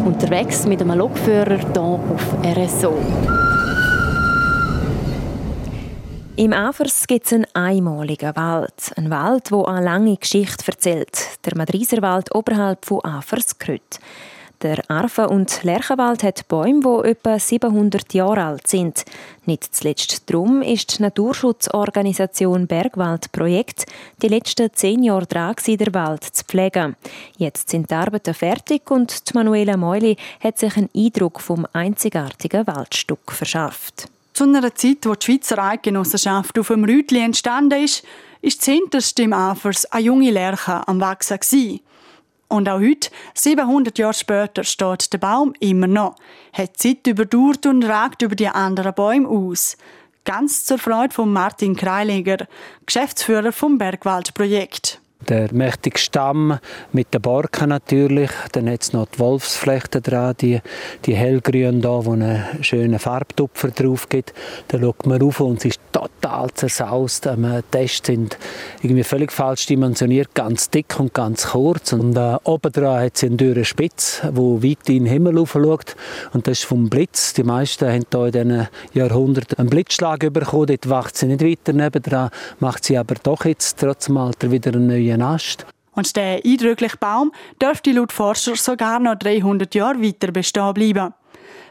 Unterwegs 0.04 0.66
mit 0.66 0.82
einem 0.82 0.99
Lokführer 0.99 1.59
hier 1.59 1.80
auf 1.80 2.35
RSO. 2.44 3.50
Im 6.40 6.54
Afers 6.54 7.06
gibt 7.06 7.26
es 7.26 7.35
einen 7.35 7.44
einmaligen 7.52 8.35
Wald. 8.35 8.94
Ein 8.97 9.11
Wald, 9.11 9.50
der 9.50 9.68
eine 9.68 9.85
lange 9.85 10.16
Geschichte 10.16 10.68
erzählt. 10.68 11.37
Der 11.44 11.54
Madriserwald 11.54 12.35
oberhalb 12.35 12.87
von 12.87 13.04
Afers-Krütt. 13.04 13.99
Der 14.62 14.82
Arfen- 14.90 15.26
und 15.26 15.62
Lerchenwald 15.64 16.23
hat 16.23 16.49
Bäume, 16.49 16.80
die 16.80 17.09
etwa 17.11 17.38
700 17.38 18.14
Jahre 18.14 18.42
alt 18.42 18.66
sind. 18.68 19.04
Nicht 19.44 19.75
zuletzt 19.75 20.30
darum 20.30 20.62
ist 20.62 20.99
die 20.99 21.02
Naturschutzorganisation 21.02 22.66
Bergwald 22.66 23.30
Projekt 23.32 23.85
die 24.23 24.28
letzten 24.28 24.73
zehn 24.73 25.02
Jahre 25.02 25.26
dran, 25.26 25.56
den 25.66 25.92
Wald 25.92 26.25
zu 26.25 26.47
pflegen. 26.47 26.97
Jetzt 27.37 27.68
sind 27.68 27.90
die 27.90 27.94
Arbeiten 27.94 28.32
fertig 28.32 28.90
und 28.90 29.35
Manuela 29.35 29.76
Meuli 29.76 30.16
hat 30.42 30.59
sich 30.59 30.75
einen 30.78 30.88
Eindruck 30.97 31.38
vom 31.38 31.66
einzigartigen 31.75 32.66
Waldstück 32.66 33.30
verschafft. 33.30 34.09
Zu 34.40 34.47
einer 34.47 34.75
Zeit, 34.75 35.04
wo 35.04 35.14
die 35.14 35.26
Schweizer 35.26 35.62
Eidgenossenschaft 35.62 36.59
auf 36.59 36.68
dem 36.68 36.85
Rütli 36.85 37.20
entstanden 37.20 37.85
ist, 37.85 38.02
ist 38.40 38.64
hinterste 38.64 39.25
im 39.25 39.35
Afers 39.35 39.85
eine 39.92 40.04
junge 40.04 40.30
Lerche 40.30 40.88
am 40.88 40.99
Wachsen 40.99 41.38
gewesen. 41.38 41.80
Und 42.49 42.66
auch 42.66 42.80
heute, 42.80 43.11
700 43.35 43.99
Jahre 43.99 44.14
später, 44.14 44.64
steht 44.64 45.12
der 45.12 45.18
Baum 45.18 45.52
immer 45.61 45.87
noch, 45.87 46.16
hat 46.54 46.78
Zeit 46.78 47.06
überdauert 47.06 47.66
und 47.66 47.85
ragt 47.85 48.23
über 48.23 48.35
die 48.35 48.49
anderen 48.49 48.94
Bäume 48.94 49.28
aus. 49.28 49.76
Ganz 50.25 50.64
zur 50.64 50.78
Freude 50.78 51.12
von 51.12 51.30
Martin 51.30 51.76
Kreiliger, 51.76 52.47
Geschäftsführer 52.87 53.52
vom 53.52 53.76
Bergwaldprojekt 53.76 55.00
der 55.28 55.52
mächtige 55.52 55.98
Stamm 55.98 56.58
mit 56.92 57.12
den 57.12 57.20
Borken 57.20 57.68
natürlich. 57.68 58.30
Dann 58.52 58.70
hat 58.70 58.82
es 58.82 58.92
noch 58.92 59.06
die 59.06 59.18
Wolfsflechten 59.18 60.02
dran, 60.02 60.34
die, 60.40 60.60
die 61.04 61.14
hellgrün 61.14 61.80
da, 61.80 62.04
wo 62.04 62.12
einen 62.12 62.44
schönen 62.62 62.98
Farbtupfer 62.98 63.68
drauf 63.68 64.08
gibt. 64.08 64.32
Da 64.68 64.78
schaut 64.78 65.06
man 65.06 65.20
rauf 65.20 65.40
und 65.40 65.58
es 65.58 65.64
ist 65.66 65.80
total 66.09 66.50
zersaust. 66.52 67.26
Die 67.26 67.61
Tests 67.71 68.07
sind 68.07 68.38
irgendwie 68.83 69.04
völlig 69.04 69.33
falsch 69.33 69.66
dimensioniert, 69.66 70.35
ganz 70.35 70.71
dick 70.71 70.99
und 70.99 71.14
ganz 71.14 71.49
kurz. 71.49 71.92
Und 71.92 72.16
äh, 72.16 72.37
oben 72.45 72.73
dran 72.73 73.04
hat 73.04 73.16
sie 73.16 73.26
eine 73.26 73.37
dürre 73.37 73.64
Spitze, 73.64 74.30
wo 74.35 74.62
weit 74.62 74.88
in 74.88 75.04
den 75.04 75.07
Himmel 75.07 75.47
schaut. 75.47 75.97
Und 76.33 76.47
das 76.47 76.61
ist 76.61 76.64
vom 76.64 76.88
Blitz. 76.88 77.35
Die 77.35 77.42
meisten 77.42 77.87
haben 77.88 78.04
hier 78.11 78.26
in 78.26 78.33
diesen 78.33 78.69
Jahrhunderten 78.95 79.59
einen 79.59 79.71
Blitzschlag 79.71 80.21
bekommen. 80.33 80.66
Dort 80.66 80.88
wacht 80.88 81.16
sie 81.16 81.26
nicht 81.26 81.45
weiter 81.45 81.73
nebendran, 81.73 82.30
macht 82.59 82.85
sie 82.85 82.97
aber 82.99 83.14
doch 83.23 83.45
jetzt 83.45 83.78
trotz 83.78 84.07
dem 84.07 84.16
Alter 84.16 84.50
wieder 84.50 84.73
einen 84.73 84.88
neuen 84.88 85.23
Ast. 85.23 85.66
Und 85.92 86.16
der 86.16 86.40
eindrückliche 86.45 86.97
Baum 86.97 87.33
dürfte 87.61 87.92
laut 87.92 88.12
Forscher 88.12 88.57
sogar 88.57 89.00
noch 89.00 89.16
300 89.16 89.75
Jahre 89.75 90.00
weiter 90.00 90.30
bestehen 90.33 90.73
bleiben. 90.73 91.12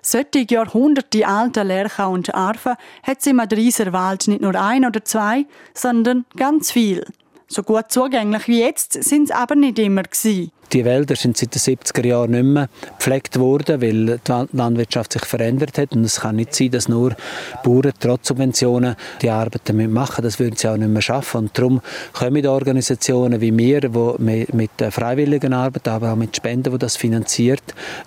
Solche 0.01 0.45
Jahrhunderte 0.49 1.27
alte 1.27 1.63
Lerchen 1.63 2.05
und 2.05 2.33
Arfen 2.33 2.75
hat 3.03 3.19
es 3.19 3.27
im 3.27 3.37
Madriser 3.37 3.93
Wald 3.93 4.27
nicht 4.27 4.41
nur 4.41 4.55
ein 4.55 4.85
oder 4.85 5.03
zwei, 5.03 5.45
sondern 5.73 6.25
ganz 6.35 6.71
viel. 6.71 7.05
So 7.51 7.63
gut 7.63 7.85
zugänglich 7.89 8.47
wie 8.47 8.61
jetzt 8.61 9.03
sind 9.03 9.23
es 9.23 9.31
aber 9.31 9.55
nicht 9.55 9.79
immer 9.79 10.03
gewesen. 10.03 10.51
Die 10.71 10.85
Wälder 10.85 11.15
sind 11.15 11.35
seit 11.35 11.55
den 11.55 11.59
70er 11.59 12.05
Jahren 12.05 12.29
nicht 12.29 12.43
mehr 12.43 12.69
gepflegt 12.99 13.39
worden, 13.39 13.81
weil 13.81 14.19
die 14.19 14.55
Landwirtschaft 14.55 15.13
sich 15.13 15.25
verändert 15.25 15.79
hat. 15.79 15.93
Und 15.93 16.03
es 16.03 16.19
kann 16.19 16.35
nicht 16.35 16.53
sein, 16.53 16.69
dass 16.69 16.87
nur 16.87 17.15
Bauern 17.63 17.91
trotz 17.99 18.27
Subventionen 18.27 18.95
die 19.23 19.31
Arbeit 19.31 19.61
damit 19.65 19.89
machen. 19.89 20.23
Das 20.23 20.37
würden 20.37 20.55
sie 20.57 20.67
auch 20.67 20.77
nicht 20.77 20.89
mehr 20.89 21.01
schaffen. 21.01 21.37
Und 21.39 21.57
darum 21.57 21.81
kommen 22.13 22.45
Organisationen 22.45 23.41
wie 23.41 23.57
wir, 23.57 23.81
die 23.81 24.45
mit 24.53 24.71
freiwilligen 24.91 25.53
Arbeit, 25.53 25.87
aber 25.87 26.11
auch 26.13 26.17
mit 26.17 26.35
Spenden, 26.35 26.71
die 26.71 26.77
das 26.77 26.97
finanziert, 26.97 27.63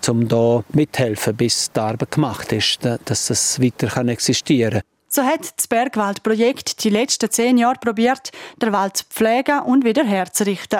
um 0.07 0.25
da 0.29 0.63
mithelfen, 0.71 1.35
bis 1.35 1.69
die 1.69 1.81
Arbeit 1.81 2.11
gemacht 2.11 2.53
ist, 2.53 2.85
dass 2.85 3.27
das 3.27 3.61
weiter 3.61 4.07
existieren 4.07 4.79
kann. 4.79 4.92
So 5.15 5.21
hat 5.23 5.53
das 5.57 5.67
Bergwaldprojekt 5.67 6.83
die 6.83 6.89
letzten 6.89 7.29
zehn 7.29 7.59
Jahre 7.59 7.77
probiert, 7.79 8.31
den 8.59 8.73
Wald 8.73 8.97
zu 8.97 9.05
pflegen 9.11 9.59
und 9.59 9.85
wieder 9.85 10.03
herzurichten. 10.03 10.79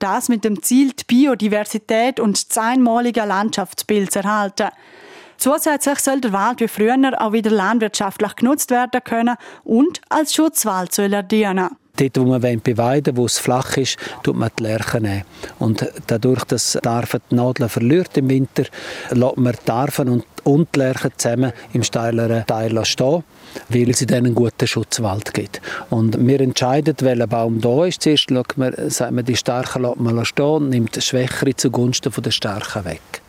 Das 0.00 0.28
mit 0.28 0.42
dem 0.42 0.64
Ziel, 0.64 0.94
die 0.94 1.04
Biodiversität 1.04 2.18
und 2.18 2.50
das 2.50 2.58
einmalige 2.58 3.24
Landschaftsbild 3.24 4.10
zu 4.10 4.18
erhalten. 4.18 4.70
Zusätzlich 5.36 6.00
soll 6.00 6.20
der 6.20 6.32
Wald 6.32 6.58
wie 6.58 6.66
früher 6.66 6.98
auch 7.22 7.32
wieder 7.32 7.52
landwirtschaftlich 7.52 8.34
genutzt 8.34 8.72
werden 8.72 9.00
können 9.04 9.36
und 9.62 10.00
als 10.08 10.34
Schutzwald 10.34 10.92
soll 10.92 11.12
er 11.12 11.22
dienen. 11.22 11.70
Dort, 11.98 12.18
wo 12.18 12.24
man 12.24 12.40
beweiden 12.60 13.16
wo 13.16 13.26
es 13.26 13.38
flach 13.38 13.76
ist, 13.76 13.96
tut 14.22 14.36
man 14.36 14.50
die 14.58 14.62
Lerchen 14.62 15.02
nehmen. 15.02 15.24
Und 15.58 15.84
dadurch, 16.06 16.44
dass 16.44 16.78
die 16.82 16.88
Arven 16.88 17.20
die 17.30 17.34
Nadeln 17.34 17.68
verliert 17.68 18.16
im 18.16 18.30
Winter, 18.30 18.64
lässt 19.10 19.36
man 19.36 19.56
die 19.66 19.70
Arven 19.70 20.08
und, 20.08 20.24
und 20.44 20.68
die 20.74 20.78
Lerchen 20.78 21.10
zusammen 21.16 21.52
im 21.72 21.82
steileren 21.82 22.46
Teil 22.46 22.84
stehen, 22.84 23.24
weil 23.68 23.90
es 23.90 23.98
dann 23.98 24.26
einen 24.26 24.34
guten 24.34 24.66
Schutzwald 24.66 25.34
gibt. 25.34 25.60
Und 25.90 26.24
wir 26.24 26.40
entscheiden, 26.40 26.94
welcher 27.00 27.26
Baum 27.26 27.60
da 27.60 27.84
ist. 27.84 28.02
Zuerst 28.02 28.28
sagt 28.28 29.12
man, 29.12 29.24
die 29.24 29.36
Starken 29.36 29.82
lässt 29.82 30.00
man 30.00 30.24
stehen 30.24 30.46
und 30.46 30.68
nimmt 30.68 30.94
die 30.94 31.02
Schwächere 31.02 31.56
zugunsten 31.56 32.12
der 32.22 32.30
Starken 32.30 32.84
weg. 32.84 33.22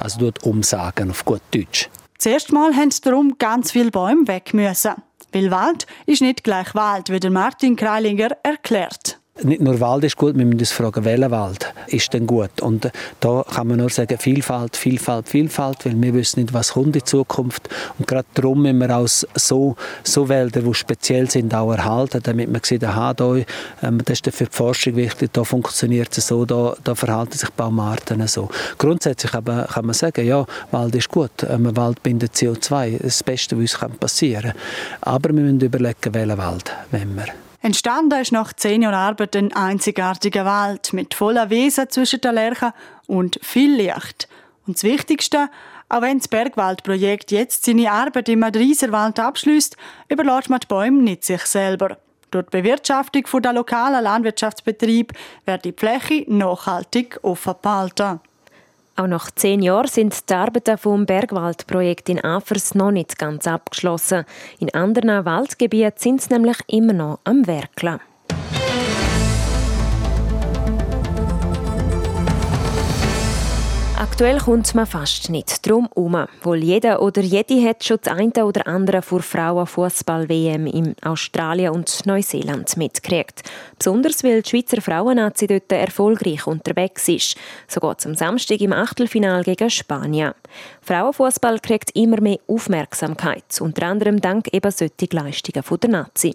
Also 0.00 0.18
tut 0.18 0.42
umsagen 0.42 1.10
auf 1.10 1.24
gut 1.24 1.42
Deutsch. 1.54 1.88
Zuerst 2.18 2.52
mal 2.52 2.74
haben 2.74 2.90
sie 2.90 3.00
darum 3.02 3.36
ganz 3.38 3.70
viele 3.72 3.90
Bäume 3.90 4.26
weg 4.26 4.52
müssen. 4.52 4.94
Weil 5.32 5.50
Wald 5.50 5.86
ist 6.06 6.22
nicht 6.22 6.44
gleich 6.44 6.74
Wald, 6.74 7.10
wie 7.10 7.20
der 7.20 7.30
Martin 7.30 7.76
Kreilinger 7.76 8.30
erklärt 8.42 9.19
nicht 9.44 9.60
nur 9.60 9.80
Wald 9.80 10.04
ist 10.04 10.16
gut, 10.16 10.36
wir 10.36 10.44
müssen 10.44 10.60
uns 10.60 10.72
fragen, 10.72 11.04
welcher 11.04 11.30
Wald 11.30 11.72
ist 11.86 12.12
denn 12.12 12.26
gut. 12.26 12.60
Und 12.60 12.86
äh, 12.86 12.90
da 13.20 13.44
kann 13.48 13.68
man 13.68 13.78
nur 13.78 13.90
sagen, 13.90 14.18
Vielfalt, 14.18 14.76
Vielfalt, 14.76 15.28
Vielfalt, 15.28 15.84
weil 15.84 16.00
wir 16.00 16.14
wissen 16.14 16.40
nicht, 16.40 16.52
was 16.52 16.72
kommt 16.72 16.96
in 16.96 17.04
Zukunft. 17.04 17.68
Und 17.98 18.06
gerade 18.06 18.26
darum 18.34 18.62
müssen 18.62 18.78
wir 18.78 18.96
auch 18.96 19.06
so, 19.06 19.76
so 20.04 20.28
Wälder, 20.28 20.62
die 20.62 20.74
speziell 20.74 21.30
sind, 21.30 21.54
auch 21.54 21.72
erhalten, 21.72 22.20
damit 22.22 22.50
man 22.50 22.62
sieht, 22.62 22.84
aha, 22.84 23.14
da, 23.14 23.36
ähm, 23.82 24.00
das 24.04 24.20
ist 24.20 24.34
für 24.34 24.44
die 24.44 24.50
Forschung 24.50 24.96
wichtig, 24.96 25.32
da 25.32 25.44
funktioniert 25.44 26.16
es 26.16 26.26
so, 26.26 26.44
da, 26.44 26.74
da 26.84 26.94
verhalten 26.94 27.38
sich 27.38 27.50
Baumarten 27.50 28.26
so. 28.26 28.48
Grundsätzlich 28.78 29.34
aber 29.34 29.64
kann 29.64 29.86
man 29.86 29.94
sagen, 29.94 30.26
ja, 30.26 30.44
Wald 30.70 30.94
ist 30.94 31.08
gut, 31.08 31.30
ähm, 31.48 31.74
Wald 31.76 32.02
bindet 32.02 32.34
CO2, 32.34 33.02
das 33.02 33.22
Beste, 33.22 33.56
was 33.56 33.74
uns 33.82 33.98
passieren 33.98 34.52
kann. 34.52 35.12
Aber 35.14 35.30
wir 35.30 35.42
müssen 35.42 35.60
überlegen, 35.60 36.14
welchen 36.14 36.38
Wald 36.38 36.72
wollen 36.90 37.16
wir. 37.16 37.49
Entstanden 37.62 38.18
ist 38.18 38.32
nach 38.32 38.54
zehn 38.54 38.80
Jahren 38.80 38.94
Arbeit 38.94 39.36
ein 39.36 39.52
einzigartiger 39.52 40.46
Wald 40.46 40.94
mit 40.94 41.12
voller 41.12 41.50
Wesen 41.50 41.90
zwischen 41.90 42.22
den 42.22 42.34
Lerchen 42.34 42.72
und 43.06 43.38
viel 43.42 43.74
Licht. 43.74 44.28
Und 44.66 44.78
das 44.78 44.84
Wichtigste, 44.84 45.50
auch 45.90 46.00
wenn 46.00 46.18
das 46.18 46.28
Bergwaldprojekt 46.28 47.30
jetzt 47.32 47.66
seine 47.66 47.92
Arbeit 47.92 48.30
im 48.30 48.38
Madriserwald 48.38 49.20
abschließt, 49.20 49.76
überlässt 50.08 50.48
man 50.48 50.60
die 50.60 50.68
Bäume 50.68 51.02
nicht 51.02 51.24
sich 51.24 51.42
selber. 51.42 51.98
Durch 52.30 52.46
die 52.46 52.62
Bewirtschaftung 52.62 53.24
der 53.42 53.52
lokalen 53.52 54.04
Landwirtschaftsbetriebe 54.04 55.14
wird 55.44 55.64
die 55.64 55.74
Fläche 55.76 56.24
nachhaltig 56.28 57.18
offen 57.22 57.54
behalten. 57.60 58.20
Auch 59.00 59.06
nach 59.06 59.30
zehn 59.30 59.62
Jahren 59.62 59.86
sind 59.86 60.28
die 60.28 60.34
Arbeiten 60.34 60.76
vom 60.76 61.06
Bergwaldprojekt 61.06 62.10
in 62.10 62.22
Afers 62.22 62.74
noch 62.74 62.90
nicht 62.90 63.18
ganz 63.18 63.46
abgeschlossen. 63.46 64.26
In 64.58 64.74
anderen 64.74 65.24
Waldgebieten 65.24 65.94
sind 65.96 66.20
sie 66.20 66.34
nämlich 66.34 66.58
immer 66.66 66.92
noch 66.92 67.20
am 67.24 67.46
Werkeln. 67.46 68.00
Aktuell 74.00 74.38
kommt 74.38 74.74
man 74.74 74.86
fast 74.86 75.28
nicht 75.28 75.68
drum 75.68 75.86
herum. 75.94 76.24
Wohl 76.42 76.64
jeder 76.64 77.02
oder 77.02 77.20
jede 77.20 77.62
hat 77.68 77.84
schon 77.84 77.98
das 78.02 78.16
eine 78.16 78.46
oder 78.46 78.66
andere 78.66 79.02
vor 79.02 79.20
Frauenfußball-WM 79.20 80.66
in 80.66 80.94
Australien 81.02 81.74
und 81.74 82.06
Neuseeland 82.06 82.78
mitgekriegt. 82.78 83.42
Besonders 83.76 84.24
weil 84.24 84.40
die 84.40 84.48
Schweizer 84.48 84.80
Frauennazi 84.80 85.46
dort 85.46 85.70
erfolgreich 85.70 86.46
unterwegs 86.46 87.08
ist. 87.08 87.36
So 87.68 87.78
geht 87.78 87.98
es 87.98 88.06
am 88.06 88.14
Samstag 88.14 88.62
im 88.62 88.72
Achtelfinal 88.72 89.44
gegen 89.44 89.68
Spanien. 89.68 90.32
Frauenfußball 90.80 91.58
kriegt 91.60 91.94
immer 91.94 92.22
mehr 92.22 92.38
Aufmerksamkeit, 92.48 93.60
unter 93.60 93.86
anderem 93.86 94.20
dank 94.20 94.48
eben 94.52 94.70
solcher 94.70 95.08
Leistungen 95.12 95.62
der 95.78 95.90
Nazi. 95.90 96.34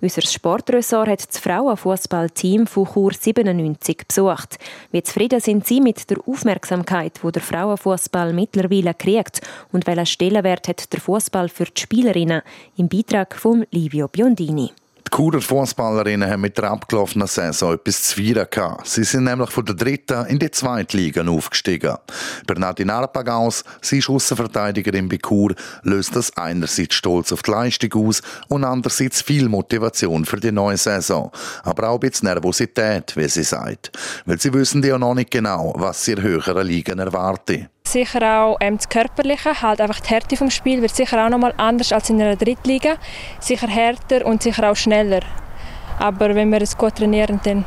Unser 0.00 0.22
Sportressort 0.22 1.08
hat 1.08 1.28
das 1.28 1.38
Frauenfußballteam 1.38 2.66
von 2.66 2.88
Chur 2.90 3.12
97 3.12 4.08
besucht. 4.08 4.58
Wie 4.90 5.02
zufrieden 5.02 5.40
sind 5.40 5.66
sie 5.66 5.80
mit 5.80 6.08
der 6.10 6.16
Aufmerksamkeit, 6.26 7.01
die 7.10 7.30
der 7.32 7.42
Frauenfußball 7.42 8.32
mittlerweile 8.32 8.94
kriegt 8.94 9.40
und 9.72 9.86
welchen 9.86 10.06
Stellenwert 10.06 10.68
hat 10.68 10.92
der 10.92 11.00
Fußball 11.00 11.48
für 11.48 11.64
die 11.64 11.80
Spielerinnen? 11.80 12.42
Im 12.76 12.88
Beitrag 12.88 13.34
von 13.34 13.66
Livio 13.70 14.08
Biondini. 14.08 14.70
Die 15.12 15.16
Churer 15.18 15.42
Fußballerinnen 15.42 16.30
haben 16.30 16.40
mit 16.40 16.56
der 16.56 16.70
abgelaufenen 16.70 17.28
Saison 17.28 17.74
etwas 17.74 18.02
zu 18.02 18.14
feiern 18.16 18.46
gehabt. 18.50 18.88
Sie 18.88 19.04
sind 19.04 19.24
nämlich 19.24 19.50
von 19.50 19.66
der 19.66 19.74
dritten 19.74 20.24
in 20.24 20.38
die 20.38 20.50
zweite 20.50 20.96
Liga 20.96 21.22
aufgestiegen. 21.22 21.98
Bernardine 22.46 22.94
Arpagaus, 22.94 23.62
sie 23.82 23.98
ist 23.98 24.08
Aussenverteidigerin 24.08 25.10
bei 25.10 25.18
Chur, 25.18 25.54
löst 25.82 26.16
das 26.16 26.34
einerseits 26.38 26.94
stolz 26.94 27.30
auf 27.30 27.42
die 27.42 27.50
Leistung 27.50 27.92
aus 28.06 28.22
und 28.48 28.64
andererseits 28.64 29.20
viel 29.20 29.50
Motivation 29.50 30.24
für 30.24 30.40
die 30.40 30.50
neue 30.50 30.78
Saison. 30.78 31.30
Aber 31.62 31.90
auch 31.90 32.00
ein 32.00 32.08
bisschen 32.08 32.28
Nervosität, 32.28 33.14
wie 33.14 33.28
sie 33.28 33.44
sagt. 33.44 33.92
Weil 34.24 34.40
sie 34.40 34.54
wissen 34.54 34.82
ja 34.82 34.96
noch 34.96 35.14
nicht 35.14 35.30
genau, 35.30 35.74
was 35.76 36.06
sie 36.06 36.12
in 36.12 36.22
höheren 36.22 36.66
Ligen 36.66 36.98
erwartet. 36.98 37.68
Sicher 37.92 38.40
auch 38.40 38.56
ähm, 38.60 38.78
das 38.78 38.88
Körperliche, 38.88 39.60
halt 39.60 39.78
einfach 39.82 40.00
die 40.00 40.08
Härte 40.08 40.34
vom 40.34 40.48
Spiel 40.48 40.80
wird 40.80 40.96
sicher 40.96 41.26
auch 41.26 41.28
nochmal 41.28 41.52
anders 41.58 41.92
als 41.92 42.08
in 42.08 42.22
einer 42.22 42.36
Drittliga. 42.36 42.94
Sicher 43.38 43.68
härter 43.68 44.24
und 44.24 44.42
sicher 44.42 44.70
auch 44.70 44.76
schneller. 44.76 45.20
Aber 45.98 46.34
wenn 46.34 46.50
wir 46.50 46.62
es 46.62 46.78
gut 46.78 46.94
trainieren, 46.94 47.38
dann 47.44 47.66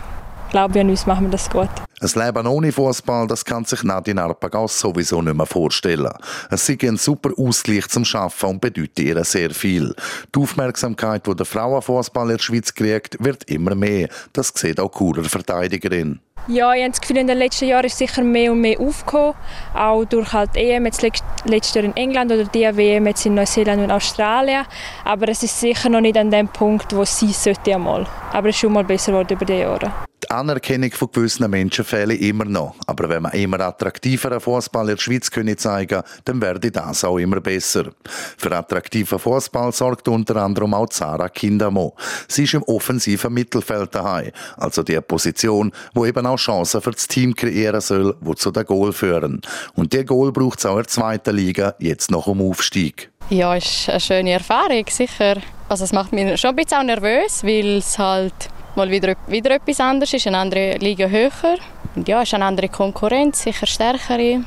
glaube 0.50 0.80
ich 0.80 0.82
an 0.82 0.90
uns, 0.90 1.06
machen 1.06 1.26
wir 1.26 1.30
das 1.30 1.48
gut. 1.48 1.70
Ein 2.02 2.26
Leben 2.26 2.48
ohne 2.48 2.72
Fußball, 2.72 3.28
das 3.28 3.46
kann 3.46 3.66
sich 3.66 3.84
Nadine 3.84 4.24
Arpagas 4.24 4.80
sowieso 4.80 5.22
nicht 5.22 5.38
mehr 5.38 5.46
vorstellen. 5.46 6.12
Es 6.50 6.68
ist 6.68 6.84
ein 6.84 6.98
super 6.98 7.30
Ausgleich 7.38 7.88
zum 7.90 8.04
Schaffen 8.04 8.50
und 8.50 8.62
bedeutet 8.62 8.98
ihr 9.02 9.24
sehr 9.26 9.52
viel. 9.52 9.94
Die 10.34 10.40
Aufmerksamkeit, 10.40 11.28
die 11.28 11.36
der 11.36 11.46
Frauenfußball 11.46 12.32
in 12.32 12.38
der 12.38 12.44
Schweiz 12.44 12.74
kriegt, 12.74 13.24
wird 13.24 13.44
immer 13.44 13.76
mehr. 13.76 14.10
Das 14.34 14.52
sieht 14.56 14.80
auch 14.80 14.92
Churer 14.92 15.24
Verteidigerin. 15.24 16.20
Ja, 16.48 16.76
ich 16.76 16.82
habe 16.82 16.92
das 16.92 17.02
Gefühl, 17.02 17.18
in 17.18 17.28
den 17.28 17.40
letzten 17.40 17.66
Jahren 17.66 17.86
ist 17.86 17.98
sicher 17.98 18.22
mehr 18.22 18.52
und 18.52 18.62
mehr 18.62 18.80
aufgekommen. 18.80 19.34
Auch 19.74 20.06
durch 20.06 20.32
halt 20.32 20.56
EM 20.56 20.86
jetzt 20.86 21.02
letztes 21.02 21.74
Jahr 21.74 21.86
in 21.86 21.96
England 21.96 22.32
oder 22.32 22.44
die 22.44 22.78
WM 22.78 23.08
jetzt 23.08 23.26
in 23.26 23.34
Neuseeland 23.34 23.82
und 23.82 23.90
Australien. 23.90 24.66
Aber 25.06 25.28
es 25.28 25.42
ist 25.42 25.60
sicher 25.60 25.90
noch 25.90 26.02
nicht 26.02 26.18
an 26.18 26.30
dem 26.30 26.48
Punkt, 26.48 26.96
wo 26.96 27.04
sie 27.04 27.34
sollte 27.34 27.74
einmal. 27.74 28.06
Aber 28.32 28.50
es 28.50 28.56
ist 28.56 28.62
schon 28.62 28.74
mal 28.74 28.84
besser 28.84 29.12
geworden 29.12 29.34
über 29.34 29.46
die 29.46 29.54
Jahre. 29.54 29.92
Die 30.26 30.32
Anerkennung 30.32 30.92
von 30.92 31.12
gewissen 31.12 31.48
Menschen 31.52 31.86
fehlt 31.86 32.20
immer 32.20 32.46
noch. 32.46 32.76
Aber 32.88 33.10
wenn 33.10 33.22
man 33.22 33.34
immer 33.34 33.60
attraktiveren 33.60 34.40
Fußball 34.40 34.90
in 34.90 34.96
der 34.96 35.02
Schweiz 35.02 35.30
können 35.30 35.56
zeigen 35.56 36.02
dann 36.24 36.42
werde 36.42 36.72
das 36.72 37.04
auch 37.04 37.20
immer 37.20 37.42
besser. 37.42 37.92
Für 38.36 38.52
attraktiven 38.56 39.20
Fußball 39.20 39.72
sorgt 39.72 40.08
unter 40.08 40.38
anderem 40.38 40.74
auch 40.74 40.90
Zara 40.90 41.30
Kindamo. 41.30 41.96
Sie 42.28 42.46
ist 42.46 42.56
im 42.56 42.64
offensiven 42.64 43.34
Mittelfeld 43.34 43.94
daheim, 43.94 44.32
also 44.58 44.82
die 44.82 45.00
Position, 45.00 45.72
wo 45.94 46.06
eben 46.08 46.26
auch 46.26 46.35
Chancen 46.38 46.82
für 46.82 46.92
das 46.92 47.08
Team 47.08 47.36
kreieren 47.36 47.82
soll, 47.82 48.16
wo 48.22 48.34
zu 48.34 48.52
den 48.52 48.66
Goal 48.66 48.94
führen. 48.94 49.42
Und 49.76 49.94
der 49.94 50.06
Goal 50.06 50.32
braucht 50.32 50.60
es 50.60 50.66
auch 50.66 50.78
in 50.78 50.84
der 50.84 50.88
zweiten 50.88 51.36
Liga, 51.36 51.76
jetzt 51.80 52.12
noch 52.12 52.28
um 52.28 52.42
Aufstieg. 52.42 53.12
Ja, 53.30 53.56
ist 53.56 53.90
eine 53.90 54.00
schöne 54.00 54.32
Erfahrung, 54.32 54.86
sicher. 54.90 55.38
Also 55.68 55.84
es 55.84 55.94
macht 55.94 56.14
mich 56.14 56.40
schon 56.40 56.52
ein 56.52 56.56
bisschen 56.56 56.78
auch 56.78 56.84
nervös, 56.84 57.44
weil 57.44 57.78
es 57.78 57.98
halt 57.98 58.34
mal 58.76 58.90
wieder, 58.92 59.16
wieder 59.28 59.52
etwas 59.52 59.80
anderes 59.80 60.14
ist, 60.14 60.28
eine 60.28 60.38
andere 60.38 60.78
Liga 60.78 61.08
höher. 61.08 61.58
Und 61.96 62.08
ja, 62.08 62.22
es 62.22 62.30
ist 62.30 62.34
eine 62.36 62.46
andere 62.46 62.70
Konkurrenz, 62.70 63.42
sicher 63.42 63.66
stärkere. 63.66 64.44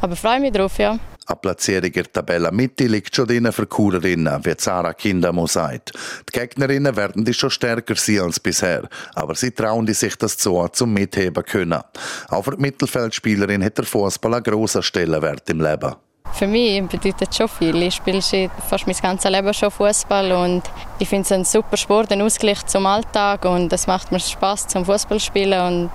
Aber 0.00 0.16
freue 0.16 0.40
mich 0.40 0.52
drauf, 0.52 0.78
ja. 0.78 0.98
In 1.28 1.92
der 1.92 2.12
Tabellenmitte 2.12 2.86
liegt 2.86 3.16
schon 3.16 3.26
drin 3.26 3.50
für 3.50 3.66
Kurerinnen, 3.66 4.44
wie 4.44 4.56
Zara 4.56 4.92
Kindamo 4.92 5.46
sagt. 5.46 5.92
Die 6.28 6.38
Gegnerinnen 6.38 6.96
werden 6.96 7.24
die 7.24 7.32
schon 7.32 7.50
stärker 7.50 7.96
sein 7.96 8.20
als 8.20 8.38
bisher, 8.38 8.88
aber 9.14 9.34
sie 9.34 9.50
trauen 9.50 9.86
sich 9.86 10.16
das 10.16 10.36
zu, 10.36 10.68
zum 10.72 10.92
Mitheben 10.92 11.44
können. 11.44 11.80
Auch 12.28 12.44
für 12.44 12.56
die 12.56 12.62
Mittelfeldspielerin 12.62 13.64
hat 13.64 13.78
der 13.78 13.84
Fußball 13.84 14.34
einen 14.34 14.42
grossen 14.42 14.82
Stellenwert 14.82 15.48
im 15.48 15.60
Leben. 15.60 15.94
Für 16.32 16.46
mich 16.46 16.82
bedeutet 16.82 17.28
es 17.30 17.36
schon 17.36 17.48
viel. 17.48 17.80
Ich 17.82 17.94
spiele 17.94 18.20
fast 18.68 18.86
mein 18.86 18.96
ganzes 18.96 19.30
Leben 19.30 19.54
schon 19.54 19.70
Fußball 19.70 20.32
und 20.32 20.62
ich 20.98 21.08
finde 21.08 21.22
es 21.22 21.32
ein 21.32 21.44
super 21.44 21.76
Sport, 21.76 22.12
ein 22.12 22.22
Ausgleich 22.22 22.66
zum 22.66 22.86
Alltag 22.86 23.44
und 23.44 23.72
es 23.72 23.86
macht 23.86 24.10
mir 24.10 24.20
Spaß 24.20 24.66
zum 24.66 24.84
Fußball 24.84 25.20
spielen 25.20 25.60
und 25.60 25.90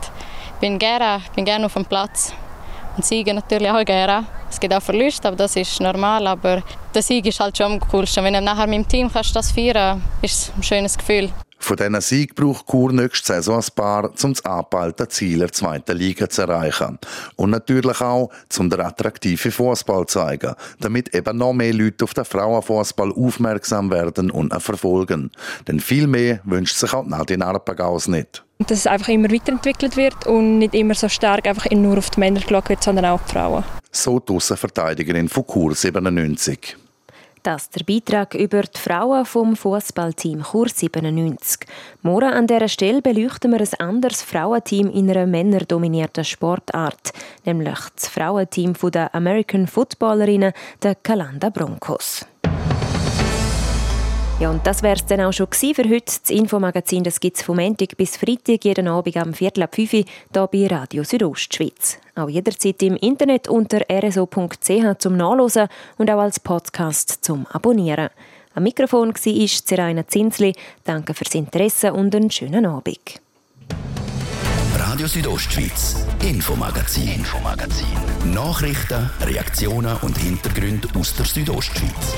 ich 0.53 0.59
bin 0.61 0.79
gerne, 0.79 1.21
bin 1.35 1.45
gerne 1.45 1.65
auf 1.65 1.73
dem 1.73 1.85
Platz 1.85 2.33
und 2.95 3.05
siege 3.05 3.33
natürlich 3.33 3.69
auch 3.69 3.83
gerne. 3.85 4.25
Es 4.49 4.59
gibt 4.59 4.73
auch 4.73 4.81
Verluste, 4.81 5.27
aber 5.27 5.37
das 5.37 5.55
ist 5.55 5.79
normal. 5.79 6.25
Aber 6.27 6.63
der 6.93 7.01
Sieg 7.01 7.25
ist 7.25 7.39
halt 7.39 7.57
schon 7.57 7.73
am 7.73 7.79
coolsten. 7.79 8.23
Wenn 8.23 8.33
du 8.33 8.41
nachher 8.41 8.67
mit 8.67 8.77
dem 8.77 8.87
Team 8.87 9.11
kannst 9.11 9.35
das 9.35 9.51
feiern, 9.51 10.01
ist 10.21 10.33
es 10.33 10.51
ein 10.55 10.63
schönes 10.63 10.97
Gefühl. 10.97 11.29
Von 11.59 11.75
diesen 11.75 12.01
Sieg 12.01 12.35
braucht 12.35 12.67
Chur 12.67 12.91
nächste 12.93 13.33
Saison 13.33 13.57
ein 13.59 13.75
paar, 13.75 14.05
um 14.05 14.33
das 14.33 14.45
angepeilte 14.45 15.07
Ziel 15.09 15.39
der 15.39 15.51
zweiten 15.51 15.97
Liga 15.97 16.29
zu 16.29 16.43
erreichen. 16.43 16.97
Und 17.35 17.51
natürlich 17.51 18.01
auch, 18.01 18.31
um 18.57 18.69
den 18.69 18.79
attraktiven 18.79 19.51
Fußball 19.51 20.07
zu 20.07 20.19
zeigen, 20.19 20.55
damit 20.79 21.13
eben 21.13 21.37
noch 21.37 21.53
mehr 21.53 21.73
Leute 21.73 22.05
auf 22.05 22.13
den 22.13 22.25
Frauenfußball 22.25 23.11
aufmerksam 23.11 23.91
werden 23.91 24.31
und 24.31 24.53
ihn 24.53 24.59
verfolgen. 24.59 25.31
Denn 25.67 25.79
viel 25.79 26.07
mehr 26.07 26.39
wünscht 26.45 26.77
sich 26.77 26.93
auch 26.93 27.05
Nadine 27.05 27.45
Arpagaus 27.45 28.07
nicht. 28.07 28.43
Dass 28.59 28.79
es 28.79 28.87
einfach 28.87 29.09
immer 29.09 29.31
weiterentwickelt 29.31 29.95
wird 29.95 30.27
und 30.27 30.59
nicht 30.59 30.73
immer 30.73 30.95
so 30.95 31.07
stark 31.07 31.45
einfach 31.47 31.69
nur 31.71 31.97
auf 31.97 32.09
die 32.09 32.19
Männer 32.19 32.39
geschaut 32.39 32.69
wird, 32.69 32.83
sondern 32.83 33.05
auch 33.05 33.13
auf 33.13 33.25
die 33.25 33.33
Frauen. 33.33 33.63
So 33.91 34.19
die 34.19 34.39
Verteidigerin 34.39 35.29
von 35.29 35.45
Chur 35.45 35.75
97. 35.75 36.77
Das 37.43 37.69
der 37.69 37.85
Beitrag 37.85 38.33
über 38.33 38.63
die 38.63 38.77
Frauen 38.77 39.25
vom 39.25 39.55
Fußballteam 39.55 40.43
Chur 40.43 40.67
97. 40.67 41.61
Morgen 42.01 42.33
an 42.33 42.47
dieser 42.47 42.67
Stelle 42.67 43.01
beleuchten 43.01 43.51
wir 43.51 43.61
ein 43.61 43.79
anderes 43.79 44.21
Frauenteam 44.21 44.89
in 44.89 45.09
einer 45.09 45.25
männerdominierten 45.25 46.25
Sportart, 46.25 47.13
nämlich 47.45 47.79
das 47.95 48.09
Frauenteam 48.09 48.73
der 48.91 49.15
American 49.15 49.67
Footballerinnen, 49.67 50.51
der 50.83 50.95
Calanda 50.95 51.49
Broncos. 51.49 52.25
Ja, 54.39 54.49
und 54.51 54.65
das 54.65 54.83
wäre 54.83 54.95
es 54.95 55.05
dann 55.05 55.19
auch 55.19 55.33
schon 55.33 55.47
für 55.51 55.83
heute. 55.83 56.05
Das 56.05 56.29
Infomagazin 56.29 57.03
gibt 57.03 57.35
es 57.37 57.43
vom 57.43 57.57
Montag 57.57 57.97
bis 57.97 58.15
Freitag 58.15 58.63
jeden 58.63 58.87
Abend 58.87 59.17
am 59.17 59.33
Viertel 59.33 59.63
ab 59.63 59.75
5 59.75 59.93
Uhr 59.93 60.05
hier 60.33 60.47
bei 60.47 60.67
Radio 60.67 61.03
Südostschweiz. 61.03 61.97
Auch 62.15 62.29
jederzeit 62.29 62.81
im 62.83 62.95
Internet 62.95 63.49
unter 63.49 63.81
rso.ch 63.91 64.97
zum 64.99 65.17
Nachlesen 65.17 65.67
und 65.97 66.09
auch 66.09 66.19
als 66.19 66.39
Podcast 66.39 67.19
zum 67.21 67.47
Abonnieren. 67.47 68.11
Am 68.55 68.63
Mikrofon 68.63 69.09
war 69.09 69.47
Seraina 69.47 70.07
Zinsli. 70.07 70.53
Danke 70.85 71.13
fürs 71.13 71.35
Interesse 71.35 71.91
und 71.91 72.15
einen 72.15 72.31
schönen 72.31 72.65
Abend. 72.65 73.19
Radio 74.77 75.07
Südostschweiz, 75.07 76.05
Infomagazin, 76.23 77.09
Infomagazin. 77.09 77.87
Nachrichten, 78.33 79.09
Reaktionen 79.19 79.97
und 80.01 80.17
Hintergründe 80.17 80.87
aus 80.97 81.13
der 81.13 81.25
Südostschweiz. 81.25 82.15